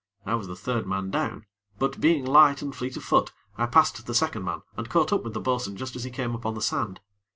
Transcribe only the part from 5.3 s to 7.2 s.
the bo'sun just as he came upon the sand.